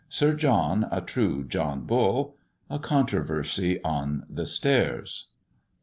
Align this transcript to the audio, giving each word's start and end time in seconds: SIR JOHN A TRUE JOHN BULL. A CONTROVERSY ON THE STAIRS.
SIR 0.09 0.33
JOHN 0.33 0.87
A 0.89 0.99
TRUE 1.01 1.43
JOHN 1.43 1.83
BULL. 1.83 2.35
A 2.71 2.79
CONTROVERSY 2.79 3.83
ON 3.83 4.25
THE 4.27 4.47
STAIRS. 4.47 5.27